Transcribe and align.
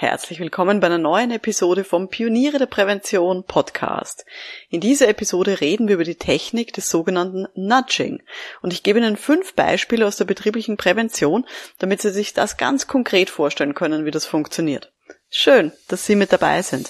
Herzlich 0.00 0.40
willkommen 0.40 0.80
bei 0.80 0.86
einer 0.86 0.96
neuen 0.96 1.30
Episode 1.30 1.84
vom 1.84 2.08
Pioniere 2.08 2.56
der 2.56 2.64
Prävention 2.64 3.44
Podcast. 3.44 4.24
In 4.70 4.80
dieser 4.80 5.08
Episode 5.08 5.60
reden 5.60 5.88
wir 5.88 5.96
über 5.96 6.04
die 6.04 6.14
Technik 6.14 6.72
des 6.72 6.88
sogenannten 6.88 7.46
Nudging 7.54 8.22
und 8.62 8.72
ich 8.72 8.82
gebe 8.82 8.98
Ihnen 8.98 9.18
fünf 9.18 9.52
Beispiele 9.52 10.06
aus 10.06 10.16
der 10.16 10.24
betrieblichen 10.24 10.78
Prävention, 10.78 11.44
damit 11.80 12.00
Sie 12.00 12.12
sich 12.12 12.32
das 12.32 12.56
ganz 12.56 12.86
konkret 12.86 13.28
vorstellen 13.28 13.74
können, 13.74 14.06
wie 14.06 14.10
das 14.10 14.24
funktioniert. 14.24 14.90
Schön, 15.28 15.70
dass 15.88 16.06
Sie 16.06 16.16
mit 16.16 16.32
dabei 16.32 16.62
sind. 16.62 16.88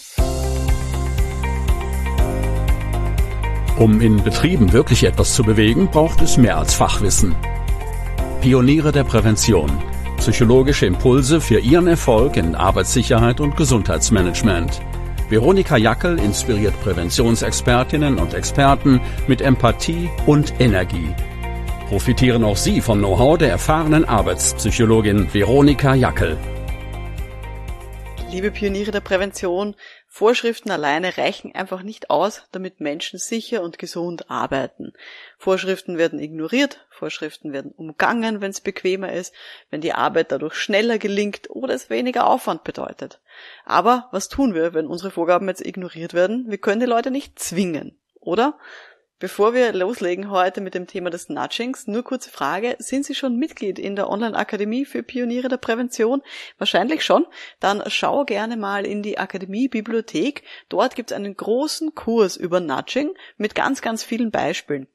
Um 3.77 4.01
in 4.01 4.23
Betrieben 4.23 4.73
wirklich 4.73 5.03
etwas 5.03 5.35
zu 5.35 5.43
bewegen, 5.43 5.91
braucht 5.91 6.23
es 6.23 6.37
mehr 6.37 6.59
als 6.59 6.75
Fachwissen. 6.75 7.35
Pioniere 8.41 8.93
der 8.93 9.03
Prävention 9.03 9.83
Psychologische 10.21 10.85
Impulse 10.85 11.41
für 11.41 11.61
Ihren 11.61 11.87
Erfolg 11.87 12.37
in 12.37 12.55
Arbeitssicherheit 12.55 13.41
und 13.41 13.57
Gesundheitsmanagement. 13.57 14.83
Veronika 15.31 15.79
Jackel 15.79 16.19
inspiriert 16.19 16.79
Präventionsexpertinnen 16.83 18.19
und 18.19 18.35
Experten 18.35 19.01
mit 19.29 19.41
Empathie 19.41 20.11
und 20.27 20.61
Energie. 20.61 21.15
Profitieren 21.89 22.45
auch 22.45 22.59
Sie 22.59 22.83
vom 22.83 22.99
Know-how 22.99 23.39
der 23.39 23.49
erfahrenen 23.49 24.05
Arbeitspsychologin 24.05 25.33
Veronika 25.33 25.95
Jackel. 25.95 26.37
Liebe 28.31 28.51
Pioniere 28.51 28.91
der 28.91 29.01
Prävention, 29.01 29.75
Vorschriften 30.13 30.73
alleine 30.73 31.17
reichen 31.19 31.55
einfach 31.55 31.83
nicht 31.85 32.11
aus, 32.11 32.43
damit 32.51 32.81
Menschen 32.81 33.21
sicher 33.21 33.63
und 33.63 33.79
gesund 33.79 34.29
arbeiten. 34.29 34.93
Vorschriften 35.39 35.99
werden 35.99 36.19
ignoriert, 36.19 36.85
Vorschriften 36.91 37.53
werden 37.53 37.71
umgangen, 37.71 38.41
wenn 38.41 38.51
es 38.51 38.61
bequemer 38.61 39.13
ist, 39.13 39.33
wenn 39.71 39.81
die 39.81 39.93
Arbeit 39.93 40.33
dadurch 40.33 40.55
schneller 40.55 40.99
gelingt 40.99 41.49
oder 41.49 41.75
es 41.75 41.91
weniger 41.91 42.27
Aufwand 42.27 42.65
bedeutet. 42.65 43.21
Aber 43.65 44.09
was 44.11 44.29
tun 44.29 44.53
wir, 44.53 44.75
wenn 44.75 44.89
unsere 44.89 45.13
Vorgaben 45.13 45.47
jetzt 45.47 45.65
ignoriert 45.65 46.13
werden? 46.13 46.47
Wir 46.49 46.59
können 46.59 46.81
die 46.81 46.87
Leute 46.87 47.13
nicht 47.13 47.39
zwingen, 47.39 47.97
oder? 48.19 48.59
Bevor 49.21 49.53
wir 49.53 49.75
loslegen 49.75 50.31
heute 50.31 50.63
mit 50.63 50.73
dem 50.73 50.87
Thema 50.87 51.11
des 51.11 51.29
Nudgings, 51.29 51.87
nur 51.87 52.03
kurze 52.03 52.31
Frage. 52.31 52.77
Sind 52.79 53.05
Sie 53.05 53.15
schon 53.15 53.37
Mitglied 53.37 53.79
in 53.79 53.95
der 53.95 54.09
Online-Akademie 54.09 54.87
für 54.87 55.03
Pioniere 55.03 55.49
der 55.49 55.59
Prävention? 55.59 56.23
Wahrscheinlich 56.57 57.05
schon. 57.05 57.27
Dann 57.61 57.83
schau 57.89 58.25
gerne 58.25 58.57
mal 58.57 58.87
in 58.87 59.03
die 59.03 59.19
Akademie-Bibliothek. 59.19 60.43
Dort 60.71 60.97
gibt 60.97 61.11
es 61.11 61.17
einen 61.19 61.37
großen 61.37 61.95
Kurs 61.95 62.39
über 62.39 62.61
Nudging 62.61 63.11
mit 63.37 63.55
ganz, 63.55 63.83
ganz 63.83 64.03
vielen 64.03 64.31
Beispielen 64.31 64.89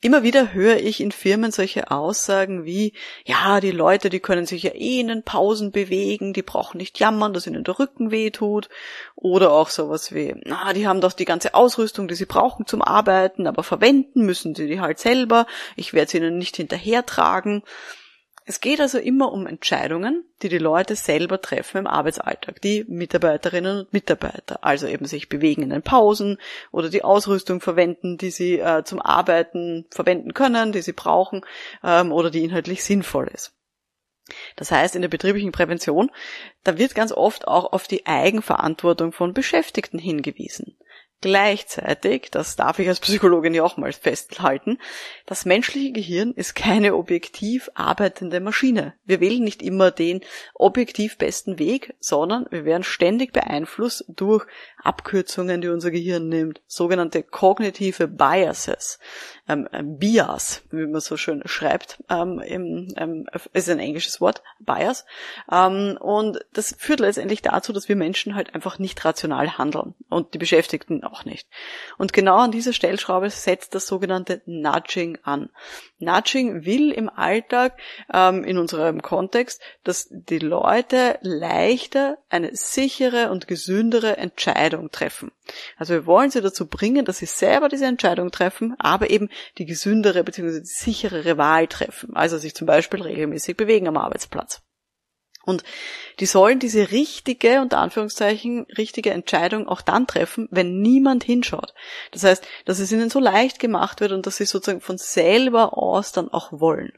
Immer 0.01 0.25
wieder 0.25 0.53
höre 0.53 0.79
ich 0.79 1.01
in 1.01 1.13
Firmen 1.13 1.53
solche 1.53 1.93
Aussagen 1.93 2.65
wie, 2.65 2.93
ja, 3.25 3.61
die 3.61 3.71
Leute, 3.71 4.11
die 4.11 4.19
können 4.19 4.47
sich 4.47 4.65
ja 4.65 4.73
eh 4.73 4.99
in 4.99 5.07
den 5.07 5.23
Pausen 5.23 5.71
bewegen, 5.71 6.33
die 6.33 6.43
brauchen 6.43 6.79
nicht 6.79 6.99
jammern, 6.99 7.33
dass 7.33 7.47
ihnen 7.47 7.63
der 7.63 7.79
Rücken 7.79 8.11
weh 8.11 8.31
tut. 8.31 8.69
Oder 9.15 9.53
auch 9.53 9.69
sowas 9.69 10.13
wie, 10.13 10.35
na, 10.45 10.73
die 10.73 10.89
haben 10.89 11.01
doch 11.01 11.13
die 11.13 11.25
ganze 11.25 11.55
Ausrüstung, 11.55 12.09
die 12.09 12.17
sie 12.17 12.27
brauchen 12.27 12.67
zum 12.67 12.83
Arbeiten, 12.83 13.47
aber 13.47 13.63
verwenden 13.63 14.27
müssen 14.27 14.57
sie 14.57 14.67
die 14.67 14.81
halt 14.81 14.99
selber. 14.99 15.47
Ich 15.77 15.93
werde 15.93 16.11
sie 16.11 16.17
ihnen 16.17 16.37
nicht 16.37 16.57
hinterhertragen. 16.57 17.63
Es 18.45 18.61
geht 18.61 18.81
also 18.81 18.99
immer 18.99 19.33
um 19.33 19.47
Entscheidungen, 19.47 20.25
die 20.43 20.49
die 20.49 20.59
Leute 20.59 20.97
selber 20.97 21.41
treffen 21.41 21.79
im 21.79 21.87
Arbeitsalltag, 21.87 22.61
die 22.61 22.85
Mitarbeiterinnen 22.89 23.81
und 23.81 23.93
Mitarbeiter, 23.93 24.65
also 24.65 24.89
eben 24.89 25.07
sich 25.07 25.29
bewegen 25.29 25.63
in 25.63 25.71
den 25.71 25.83
Pausen 25.83 26.39
oder 26.73 26.89
die 26.89 27.05
Ausrüstung 27.05 27.61
verwenden, 27.61 28.19
die 28.19 28.31
sie 28.31 28.59
äh, 28.59 28.83
zum 28.85 29.01
Arbeiten 29.01 29.87
verwenden 29.91 30.35
können, 30.35 30.73
die 30.73 30.83
sie 30.83 30.93
brauchen 30.93 31.43
ähm, 31.85 32.11
oder 32.11 32.31
die 32.31 32.43
inhaltlich 32.43 32.83
sinnvoll 32.83 33.29
ist. 33.33 33.55
Das 34.57 34.71
heißt, 34.71 34.97
in 34.97 35.03
der 35.03 35.09
betrieblichen 35.09 35.53
Prävention, 35.53 36.11
da 36.65 36.79
wird 36.79 36.95
ganz 36.95 37.13
oft 37.13 37.47
auch 37.47 37.73
auf 37.73 37.87
die 37.87 38.07
Eigenverantwortung 38.07 39.13
von 39.13 39.35
Beschäftigten 39.35 39.99
hingewiesen. 39.99 40.77
Gleichzeitig, 41.23 42.33
das 42.33 42.57
darf 42.57 42.81
ich 42.81 42.89
als 42.89 42.99
Psychologin 42.99 43.55
ja 43.55 43.63
auch 43.63 43.77
mal 43.77 43.93
festhalten, 43.93 44.79
das 45.25 45.45
menschliche 45.45 45.93
Gehirn 45.93 46.33
ist 46.33 46.57
keine 46.57 46.97
objektiv 46.97 47.71
arbeitende 47.75 48.41
Maschine. 48.41 48.95
Wir 49.05 49.21
wählen 49.21 49.45
nicht 49.45 49.63
immer 49.63 49.93
den 49.93 50.23
objektiv 50.53 51.19
besten 51.19 51.61
Weg, 51.61 51.95
sondern 52.01 52.47
wir 52.51 52.65
werden 52.65 52.83
ständig 52.83 53.33
beeinflusst 53.33 54.05
durch 54.09 54.47
Abkürzungen, 54.83 55.61
die 55.61 55.69
unser 55.69 55.93
Gehirn 55.93 56.29
nimmt, 56.29 56.61
sogenannte 56.67 57.23
kognitive 57.23 58.09
Biases 58.09 58.99
ähm, 59.53 59.99
Bias, 59.99 60.63
wie 60.71 60.87
man 60.87 61.01
so 61.01 61.17
schön 61.17 61.43
schreibt, 61.45 62.03
ähm, 62.09 62.41
im, 62.41 62.89
ähm, 62.97 63.27
ist 63.53 63.69
ein 63.69 63.79
englisches 63.79 64.21
Wort, 64.21 64.43
Bias. 64.59 65.05
Ähm, 65.51 65.97
und 66.01 66.41
das 66.53 66.75
führt 66.79 67.01
letztendlich 67.01 67.43
dazu, 67.43 67.73
dass 67.73 67.89
wir 67.89 67.97
Menschen 67.97 68.35
halt 68.35 68.55
einfach 68.55 68.79
nicht 68.79 69.05
rational 69.05 69.59
handeln 69.59 69.95
und 70.09 70.35
die 70.35 70.39
Beschäftigten 70.39 71.05
auch 71.05 71.25
nicht. 71.25 71.49
Und 71.99 72.13
genau 72.13 72.39
an 72.39 72.53
dieser 72.53 72.73
Stellschraube 72.73 73.31
setzt 73.31 73.75
das 73.75 73.87
sogenannte 73.87 74.43
Nudging 74.47 75.19
an. 75.23 75.51
Nudging 75.99 76.65
will 76.65 76.91
im 76.91 77.09
Alltag, 77.09 77.79
ähm, 78.13 78.45
in 78.45 78.59
unserem 78.59 79.03
Kontext, 79.03 79.61
dass 79.85 80.09
die 80.11 80.39
Leute 80.39 81.19
leichter 81.23 82.19
eine 82.29 82.55
sichere 82.57 83.31
und 83.31 83.47
gesündere 83.47 84.17
Entscheidung 84.17 84.91
treffen. 84.91 85.31
Also 85.77 85.95
wir 85.95 86.07
wollen 86.07 86.31
sie 86.31 86.41
dazu 86.41 86.67
bringen, 86.67 87.05
dass 87.05 87.19
sie 87.19 87.27
selber 87.27 87.69
diese 87.69 87.87
Entscheidung 87.87 88.31
treffen, 88.31 88.75
aber 88.79 89.11
eben 89.11 89.29
die 89.59 89.67
gesündere 89.67 90.25
bzw. 90.25 90.61
die 90.61 90.67
sicherere 90.67 91.39
Wahl 91.39 91.67
treffen. 91.67 92.15
Also 92.17 92.39
sich 92.39 92.55
zum 92.55 92.67
Beispiel 92.67 93.03
regelmäßig 93.03 93.57
bewegen 93.57 93.89
am 93.89 93.97
Arbeitsplatz. 93.97 94.63
Und 95.45 95.65
die 96.21 96.27
sollen 96.27 96.61
diese 96.61 96.93
richtige, 96.93 97.61
unter 97.61 97.79
Anführungszeichen, 97.79 98.67
richtige 98.79 99.11
Entscheidung 99.11 99.67
auch 99.67 99.81
dann 99.81 100.07
treffen, 100.07 100.49
wenn 100.51 100.81
niemand 100.81 101.25
hinschaut. 101.25 101.75
Das 102.13 102.23
heißt, 102.23 102.47
dass 102.65 102.79
es 102.79 102.93
ihnen 102.93 103.11
so 103.11 103.19
leicht 103.19 103.59
gemacht 103.59 104.01
wird 104.01 104.13
und 104.13 104.27
dass 104.27 104.37
sie 104.37 104.45
sozusagen 104.45 104.81
von 104.81 104.99
selber 104.99 105.77
aus 105.77 106.13
dann 106.13 106.29
auch 106.29 106.53
wollen. 106.53 106.93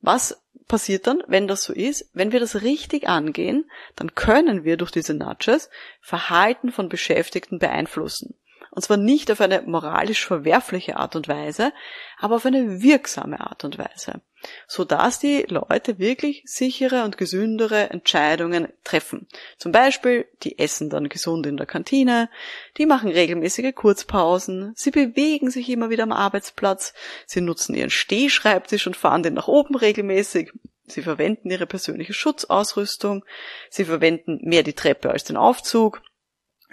Was 0.00 0.42
passiert 0.68 1.06
dann, 1.06 1.22
wenn 1.26 1.48
das 1.48 1.62
so 1.62 1.72
ist? 1.72 2.10
Wenn 2.12 2.32
wir 2.32 2.40
das 2.40 2.62
richtig 2.62 3.08
angehen, 3.08 3.70
dann 3.96 4.14
können 4.14 4.64
wir 4.64 4.76
durch 4.76 4.90
diese 4.90 5.14
Nudges 5.14 5.70
Verhalten 6.00 6.72
von 6.72 6.90
Beschäftigten 6.90 7.58
beeinflussen. 7.58 8.34
Und 8.74 8.82
zwar 8.82 8.96
nicht 8.96 9.30
auf 9.30 9.40
eine 9.40 9.62
moralisch 9.62 10.26
verwerfliche 10.26 10.96
Art 10.96 11.14
und 11.14 11.28
Weise, 11.28 11.72
aber 12.18 12.36
auf 12.36 12.46
eine 12.46 12.82
wirksame 12.82 13.38
Art 13.38 13.62
und 13.64 13.78
Weise. 13.78 14.20
Sodass 14.66 15.20
die 15.20 15.46
Leute 15.48 15.98
wirklich 16.00 16.42
sichere 16.44 17.04
und 17.04 17.16
gesündere 17.16 17.90
Entscheidungen 17.90 18.68
treffen. 18.82 19.28
Zum 19.58 19.70
Beispiel, 19.70 20.26
die 20.42 20.58
essen 20.58 20.90
dann 20.90 21.08
gesund 21.08 21.46
in 21.46 21.56
der 21.56 21.66
Kantine, 21.66 22.28
die 22.76 22.86
machen 22.86 23.10
regelmäßige 23.10 23.74
Kurzpausen, 23.74 24.72
sie 24.74 24.90
bewegen 24.90 25.50
sich 25.50 25.70
immer 25.70 25.88
wieder 25.88 26.02
am 26.02 26.12
Arbeitsplatz, 26.12 26.94
sie 27.26 27.40
nutzen 27.40 27.76
ihren 27.76 27.90
Stehschreibtisch 27.90 28.88
und 28.88 28.96
fahren 28.96 29.22
den 29.22 29.34
nach 29.34 29.48
oben 29.48 29.76
regelmäßig, 29.76 30.52
Sie 30.86 31.00
verwenden 31.00 31.50
ihre 31.50 31.66
persönliche 31.66 32.12
Schutzausrüstung, 32.12 33.24
sie 33.70 33.86
verwenden 33.86 34.40
mehr 34.42 34.62
die 34.62 34.74
Treppe 34.74 35.10
als 35.10 35.24
den 35.24 35.38
Aufzug, 35.38 36.02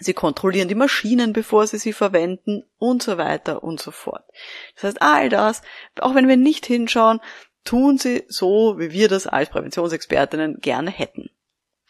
Sie 0.01 0.13
kontrollieren 0.13 0.68
die 0.68 0.75
Maschinen, 0.75 1.31
bevor 1.31 1.68
sie 1.68 1.77
sie 1.77 1.94
verwenden 1.94 2.63
und 2.77 3.03
so 3.03 3.18
weiter 3.18 3.63
und 3.63 3.80
so 3.80 3.92
fort. 3.92 4.24
Das 4.75 4.83
heißt, 4.86 5.01
all 5.01 5.30
das, 5.30 5.62
auch 6.00 6.15
wenn 6.15 6.27
wir 6.27 6.38
nicht 6.38 6.65
hinschauen, 6.65 7.21
tun 7.63 7.98
sie 7.98 8.24
so, 8.27 8.80
wie 8.80 8.92
wir 8.92 9.07
das 9.07 9.27
als 9.27 9.50
Präventionsexpertinnen 9.50 10.59
gerne 10.59 10.89
hätten. 10.89 11.30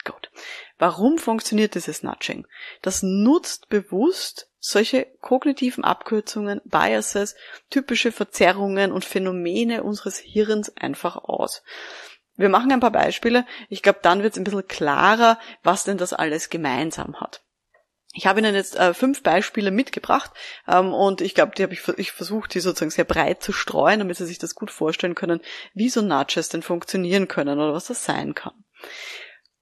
Gut. 0.04 0.31
Warum 0.78 1.19
funktioniert 1.19 1.75
dieses 1.75 2.04
Nudging? 2.04 2.48
Das 2.81 3.04
nutzt 3.04 3.69
bewusst 3.69 4.50
solche 4.60 5.08
kognitiven 5.22 5.84
Abkürzungen, 5.84 6.60
Biases, 6.66 7.36
typische 7.69 8.12
Verzerrungen 8.12 8.92
und 8.92 9.06
Phänomene 9.06 9.84
unseres 9.84 10.18
Hirns 10.18 10.75
einfach 10.75 11.16
aus. 11.16 11.63
Wir 12.36 12.50
machen 12.50 12.72
ein 12.72 12.80
paar 12.80 12.92
Beispiele. 12.92 13.46
Ich 13.69 13.84
glaube, 13.84 14.00
dann 14.02 14.24
wird 14.24 14.34
es 14.34 14.40
ein 14.40 14.44
bisschen 14.44 14.68
klarer, 14.68 15.40
was 15.63 15.84
denn 15.84 15.98
das 15.98 16.13
alles 16.13 16.50
gemeinsam 16.50 17.19
hat. 17.19 17.44
Ich 18.13 18.28
habe 18.28 18.40
Ihnen 18.40 18.56
jetzt 18.56 18.75
äh, 18.75 18.94
fünf 18.94 19.24
Beispiele 19.24 19.72
mitgebracht 19.72 20.31
ähm, 20.68 20.94
und 20.94 21.22
ich 21.22 21.34
glaube, 21.34 21.54
die 21.56 21.63
habe 21.63 21.74
ich, 21.74 21.88
ich 21.98 22.12
versucht, 22.12 22.54
die 22.54 22.60
sozusagen 22.60 22.92
sehr 22.92 23.06
breit 23.06 23.42
zu 23.42 23.54
streuen, 23.54 24.00
damit 24.00 24.18
Sie 24.18 24.25
sich 24.25 24.38
das 24.38 24.56
gut 24.56 24.69
vorstellen 24.69 25.16
können, 25.16 25.40
wie 25.74 25.90
so 25.90 26.02
Nudges 26.02 26.50
denn 26.50 26.62
funktionieren 26.62 27.28
können 27.28 27.60
oder 27.60 27.74
was 27.74 27.86
das 27.86 28.04
sein 28.04 28.36
kann. 28.36 28.54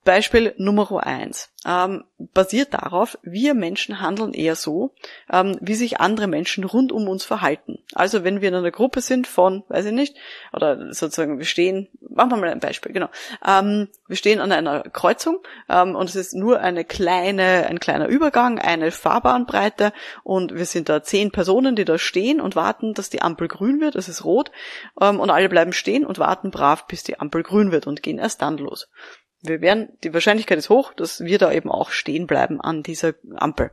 Beispiel 0.05 0.53
Nummer 0.57 1.05
eins 1.05 1.51
ähm, 1.65 2.05
basiert 2.17 2.73
darauf, 2.73 3.17
wir 3.21 3.53
Menschen 3.53 3.99
handeln 3.99 4.33
eher 4.33 4.55
so, 4.55 4.93
ähm, 5.31 5.57
wie 5.61 5.75
sich 5.75 5.99
andere 5.99 6.27
Menschen 6.27 6.63
rund 6.63 6.91
um 6.91 7.07
uns 7.09 7.25
verhalten. 7.25 7.79
Also 7.93 8.23
wenn 8.23 8.39
wir 8.39 8.47
in 8.47 8.55
einer 8.55 8.71
Gruppe 8.71 9.01
sind 9.01 9.27
von, 9.27 9.63
weiß 9.67 9.85
ich 9.85 9.91
nicht, 9.91 10.15
oder 10.53 10.93
sozusagen 10.93 11.37
wir 11.37 11.45
stehen, 11.45 11.89
machen 11.99 12.31
wir 12.31 12.37
mal 12.37 12.49
ein 12.49 12.61
Beispiel, 12.61 12.93
genau. 12.93 13.09
Ähm, 13.45 13.89
wir 14.07 14.15
stehen 14.15 14.39
an 14.39 14.53
einer 14.53 14.83
Kreuzung 14.83 15.39
ähm, 15.67 15.95
und 15.95 16.09
es 16.09 16.15
ist 16.15 16.33
nur 16.33 16.61
eine 16.61 16.85
kleine, 16.85 17.67
ein 17.67 17.79
kleiner 17.79 18.07
Übergang, 18.07 18.57
eine 18.57 18.91
Fahrbahnbreite 18.91 19.91
und 20.23 20.55
wir 20.55 20.65
sind 20.65 20.87
da 20.87 21.03
zehn 21.03 21.31
Personen, 21.31 21.75
die 21.75 21.85
da 21.85 21.97
stehen 21.97 22.39
und 22.39 22.55
warten, 22.55 22.93
dass 22.93 23.09
die 23.09 23.21
Ampel 23.21 23.49
grün 23.49 23.81
wird, 23.81 23.95
es 23.95 24.07
ist 24.07 24.23
rot 24.23 24.51
ähm, 25.01 25.19
und 25.19 25.29
alle 25.29 25.49
bleiben 25.49 25.73
stehen 25.73 26.05
und 26.05 26.19
warten 26.19 26.51
brav, 26.51 26.87
bis 26.87 27.03
die 27.03 27.19
Ampel 27.19 27.43
grün 27.43 27.71
wird 27.73 27.85
und 27.85 28.01
gehen 28.01 28.17
erst 28.17 28.41
dann 28.41 28.57
los 28.57 28.87
wir 29.41 29.61
werden, 29.61 29.89
die 30.03 30.13
Wahrscheinlichkeit 30.13 30.57
ist 30.57 30.69
hoch, 30.69 30.93
dass 30.93 31.21
wir 31.21 31.37
da 31.37 31.51
eben 31.51 31.71
auch 31.71 31.91
stehen 31.91 32.27
bleiben 32.27 32.59
an 32.59 32.83
dieser 32.83 33.13
Ampel. 33.35 33.71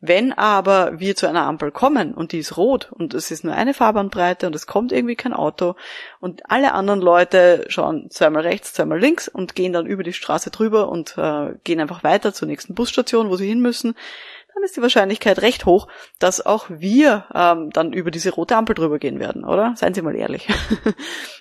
Wenn 0.00 0.32
aber 0.32 1.00
wir 1.00 1.16
zu 1.16 1.26
einer 1.26 1.46
Ampel 1.46 1.72
kommen 1.72 2.14
und 2.14 2.30
die 2.32 2.38
ist 2.38 2.56
rot 2.56 2.92
und 2.92 3.12
es 3.14 3.30
ist 3.30 3.42
nur 3.42 3.54
eine 3.54 3.74
Fahrbahnbreite 3.74 4.46
und 4.46 4.54
es 4.54 4.66
kommt 4.68 4.92
irgendwie 4.92 5.16
kein 5.16 5.32
Auto 5.32 5.74
und 6.20 6.48
alle 6.48 6.74
anderen 6.74 7.00
Leute 7.00 7.64
schauen 7.68 8.08
zweimal 8.10 8.42
rechts, 8.42 8.72
zweimal 8.72 9.00
links 9.00 9.26
und 9.26 9.56
gehen 9.56 9.72
dann 9.72 9.86
über 9.86 10.04
die 10.04 10.12
Straße 10.12 10.50
drüber 10.50 10.88
und 10.88 11.18
äh, 11.18 11.54
gehen 11.64 11.80
einfach 11.80 12.04
weiter 12.04 12.32
zur 12.32 12.46
nächsten 12.46 12.74
Busstation, 12.74 13.30
wo 13.30 13.36
sie 13.36 13.48
hin 13.48 13.60
müssen, 13.60 13.96
dann 14.54 14.64
ist 14.64 14.76
die 14.76 14.82
Wahrscheinlichkeit 14.82 15.40
recht 15.42 15.64
hoch, 15.64 15.88
dass 16.18 16.44
auch 16.44 16.66
wir 16.68 17.24
ähm, 17.34 17.70
dann 17.70 17.92
über 17.92 18.10
diese 18.10 18.30
rote 18.30 18.56
Ampel 18.56 18.74
drüber 18.74 18.98
gehen 18.98 19.18
werden, 19.18 19.44
oder? 19.44 19.74
Seien 19.76 19.94
Sie 19.94 20.02
mal 20.02 20.14
ehrlich. 20.14 20.48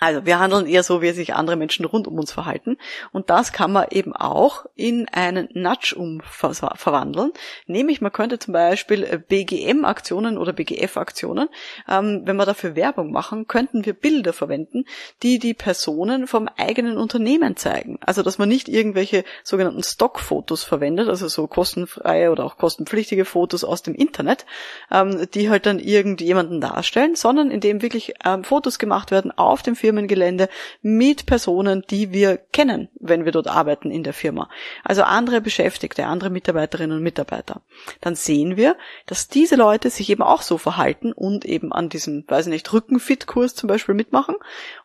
Also 0.00 0.26
wir 0.26 0.40
handeln 0.40 0.66
eher 0.66 0.82
so, 0.82 1.02
wie 1.02 1.12
sich 1.12 1.34
andere 1.34 1.56
Menschen 1.56 1.84
rund 1.84 2.08
um 2.08 2.18
uns 2.18 2.32
verhalten. 2.32 2.78
Und 3.12 3.30
das 3.30 3.52
kann 3.52 3.70
man 3.72 3.86
eben 3.90 4.14
auch 4.14 4.66
in 4.74 5.08
einen 5.08 5.48
Nudge 5.52 5.94
umverwandeln. 5.96 7.32
Nämlich 7.66 8.00
man 8.00 8.12
könnte 8.12 8.40
zum 8.40 8.52
Beispiel 8.52 9.24
BGM-Aktionen 9.28 10.36
oder 10.36 10.52
BGF-Aktionen, 10.52 11.48
ähm, 11.88 12.22
wenn 12.24 12.36
wir 12.36 12.44
dafür 12.44 12.74
Werbung 12.74 13.12
machen, 13.12 13.46
könnten 13.46 13.86
wir 13.86 13.92
Bilder 13.92 14.32
verwenden, 14.32 14.84
die 15.22 15.38
die 15.38 15.54
Personen 15.54 16.26
vom 16.26 16.48
eigenen 16.56 16.98
Unternehmen 16.98 17.56
zeigen. 17.56 17.98
Also 18.04 18.22
dass 18.22 18.36
man 18.36 18.48
nicht 18.48 18.68
irgendwelche 18.68 19.24
sogenannten 19.44 19.84
Stockfotos 19.84 20.64
verwendet, 20.64 21.08
also 21.08 21.28
so 21.28 21.46
kostenfreie 21.46 22.32
oder 22.32 22.44
auch 22.44 22.56
kostenpflichtige 22.56 23.24
Fotos 23.24 23.62
aus 23.62 23.82
dem 23.82 23.94
Internet, 23.94 24.44
ähm, 24.90 25.28
die 25.32 25.50
halt 25.50 25.66
dann 25.66 25.78
irgendjemanden 25.78 26.60
darstellen, 26.60 27.14
sondern 27.14 27.52
indem 27.52 27.80
wirklich 27.80 28.14
ähm, 28.24 28.42
Fotos 28.42 28.80
gemacht 28.80 29.12
werden 29.12 29.30
auf 29.30 29.62
dem 29.62 29.76
Firmengelände 29.84 30.48
mit 30.80 31.26
Personen, 31.26 31.84
die 31.90 32.10
wir 32.10 32.38
kennen, 32.38 32.88
wenn 32.98 33.26
wir 33.26 33.32
dort 33.32 33.48
arbeiten 33.48 33.90
in 33.90 34.02
der 34.02 34.14
Firma. 34.14 34.48
Also 34.82 35.02
andere 35.02 35.42
Beschäftigte, 35.42 36.06
andere 36.06 36.30
Mitarbeiterinnen 36.30 36.96
und 36.96 37.02
Mitarbeiter. 37.02 37.60
Dann 38.00 38.14
sehen 38.14 38.56
wir, 38.56 38.76
dass 39.04 39.28
diese 39.28 39.56
Leute 39.56 39.90
sich 39.90 40.08
eben 40.08 40.22
auch 40.22 40.40
so 40.40 40.56
verhalten 40.56 41.12
und 41.12 41.44
eben 41.44 41.70
an 41.70 41.90
diesem, 41.90 42.24
weiß 42.26 42.46
ich 42.46 42.52
nicht, 42.52 42.72
Rückenfit-Kurs 42.72 43.54
zum 43.54 43.68
Beispiel 43.68 43.94
mitmachen. 43.94 44.36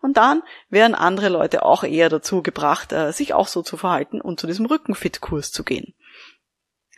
Und 0.02 0.18
dann 0.18 0.44
werden 0.70 0.96
andere 0.96 1.30
Leute 1.30 1.64
auch 1.64 1.86
eher 1.86 2.10
dazu 2.10 2.44
gebracht, 2.44 2.92
äh, 2.92 3.14
sich 3.14 3.34
auch 3.34 3.48
so 3.48 3.62
zu 3.62 3.78
verhalten 3.78 4.20
und 4.20 4.42
zu 4.42 4.48
diesem 4.48 4.66
Rückenfit-Kurs 4.66 5.54
zu 5.54 5.64
gehen. 5.64 5.94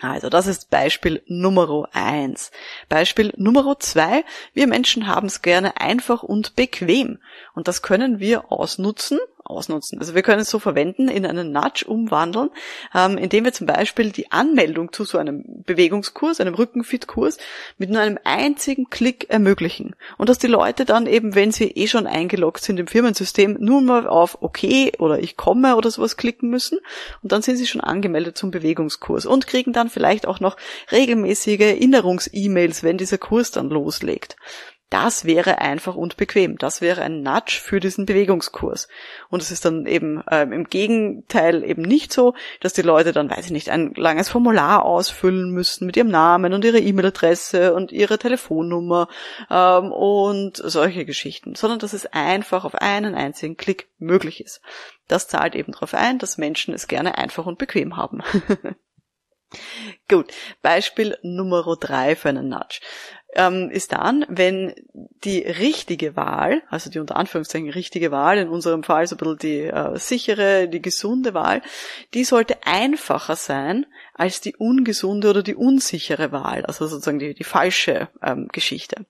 Also 0.01 0.29
das 0.29 0.47
ist 0.47 0.69
Beispiel 0.69 1.21
Nummer 1.27 1.87
eins. 1.93 2.51
Beispiel 2.89 3.33
Nummer 3.37 3.79
zwei. 3.79 4.23
Wir 4.53 4.67
Menschen 4.67 5.07
haben 5.07 5.27
es 5.27 5.41
gerne 5.41 5.79
einfach 5.79 6.23
und 6.23 6.55
bequem. 6.55 7.19
Und 7.53 7.67
das 7.67 7.81
können 7.81 8.19
wir 8.19 8.51
ausnutzen, 8.51 9.19
ausnutzen. 9.43 9.99
Also 9.99 10.15
wir 10.15 10.21
können 10.21 10.41
es 10.41 10.49
so 10.49 10.59
verwenden, 10.59 11.07
in 11.07 11.25
einen 11.25 11.51
Nudge 11.51 11.85
umwandeln, 11.87 12.49
ähm, 12.93 13.17
indem 13.17 13.45
wir 13.45 13.53
zum 13.53 13.67
Beispiel 13.67 14.11
die 14.11 14.31
Anmeldung 14.31 14.91
zu 14.93 15.03
so 15.03 15.17
einem 15.17 15.43
Bewegungskurs, 15.65 16.39
einem 16.39 16.53
Rückenfit-Kurs 16.53 17.37
mit 17.77 17.89
nur 17.89 18.01
einem 18.01 18.19
einzigen 18.23 18.89
Klick 18.89 19.29
ermöglichen. 19.29 19.95
Und 20.17 20.29
dass 20.29 20.37
die 20.37 20.47
Leute 20.47 20.85
dann 20.85 21.07
eben, 21.07 21.35
wenn 21.35 21.51
sie 21.51 21.65
eh 21.65 21.87
schon 21.87 22.07
eingeloggt 22.07 22.63
sind 22.63 22.79
im 22.79 22.87
Firmensystem, 22.87 23.57
nur 23.59 23.81
mal 23.81 24.07
auf 24.07 24.41
OK 24.41 24.63
oder 24.99 25.19
ich 25.19 25.37
komme 25.37 25.75
oder 25.75 25.91
sowas 25.91 26.17
klicken 26.17 26.49
müssen 26.49 26.79
und 27.23 27.31
dann 27.31 27.41
sind 27.41 27.57
sie 27.57 27.67
schon 27.67 27.81
angemeldet 27.81 28.37
zum 28.37 28.51
Bewegungskurs 28.51 29.25
und 29.25 29.47
kriegen 29.47 29.73
dann 29.73 29.89
vielleicht 29.89 30.25
auch 30.27 30.39
noch 30.39 30.57
regelmäßige 30.91 31.59
Erinnerungs-E-Mails, 31.59 32.83
wenn 32.83 32.97
dieser 32.97 33.17
Kurs 33.17 33.51
dann 33.51 33.69
loslegt. 33.69 34.35
Das 34.91 35.23
wäre 35.23 35.59
einfach 35.59 35.95
und 35.95 36.17
bequem. 36.17 36.57
Das 36.57 36.81
wäre 36.81 37.01
ein 37.01 37.23
Nudge 37.23 37.61
für 37.63 37.79
diesen 37.79 38.05
Bewegungskurs. 38.05 38.89
Und 39.29 39.41
es 39.41 39.49
ist 39.49 39.63
dann 39.63 39.85
eben 39.85 40.21
ähm, 40.29 40.51
im 40.51 40.65
Gegenteil 40.65 41.63
eben 41.63 41.81
nicht 41.81 42.11
so, 42.11 42.33
dass 42.59 42.73
die 42.73 42.81
Leute 42.81 43.13
dann, 43.13 43.29
weiß 43.29 43.45
ich 43.45 43.51
nicht, 43.51 43.69
ein 43.69 43.93
langes 43.95 44.27
Formular 44.27 44.83
ausfüllen 44.83 45.51
müssen 45.51 45.85
mit 45.85 45.95
ihrem 45.95 46.09
Namen 46.09 46.53
und 46.53 46.65
ihrer 46.65 46.79
E-Mail-Adresse 46.79 47.73
und 47.73 47.93
ihrer 47.93 48.19
Telefonnummer 48.19 49.07
ähm, 49.49 49.93
und 49.93 50.57
solche 50.57 51.05
Geschichten, 51.05 51.55
sondern 51.55 51.79
dass 51.79 51.93
es 51.93 52.07
einfach 52.07 52.65
auf 52.65 52.75
einen 52.75 53.15
einzigen 53.15 53.55
Klick 53.55 53.87
möglich 53.97 54.43
ist. 54.43 54.59
Das 55.07 55.29
zahlt 55.29 55.55
eben 55.55 55.71
darauf 55.71 55.93
ein, 55.93 56.19
dass 56.19 56.37
Menschen 56.37 56.73
es 56.73 56.89
gerne 56.89 57.17
einfach 57.17 57.45
und 57.45 57.57
bequem 57.57 57.95
haben. 57.95 58.23
Gut, 60.09 60.33
Beispiel 60.61 61.17
Nummer 61.23 61.75
drei 61.79 62.15
für 62.15 62.29
einen 62.29 62.49
Nudge 62.49 62.79
ähm, 63.33 63.69
ist 63.69 63.93
dann, 63.93 64.25
wenn 64.27 64.73
die 65.23 65.39
richtige 65.39 66.15
Wahl, 66.15 66.61
also 66.69 66.89
die 66.89 66.99
unter 66.99 67.15
Anführungszeichen 67.15 67.69
richtige 67.69 68.11
Wahl, 68.11 68.37
in 68.37 68.49
unserem 68.49 68.83
Fall 68.83 69.07
so 69.07 69.15
ein 69.15 69.17
bisschen 69.17 69.37
die 69.37 69.61
äh, 69.61 69.97
sichere, 69.97 70.67
die 70.67 70.81
gesunde 70.81 71.33
Wahl, 71.33 71.61
die 72.13 72.23
sollte 72.23 72.57
einfacher 72.65 73.35
sein 73.35 73.85
als 74.13 74.41
die 74.41 74.55
ungesunde 74.55 75.29
oder 75.29 75.43
die 75.43 75.55
unsichere 75.55 76.31
Wahl, 76.31 76.65
also 76.65 76.87
sozusagen 76.87 77.19
die, 77.19 77.33
die 77.33 77.43
falsche 77.43 78.09
ähm, 78.21 78.47
Geschichte. 78.51 79.05